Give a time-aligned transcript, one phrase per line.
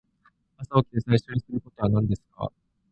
[0.57, 2.51] 朝起きて最初にすることは何ですか。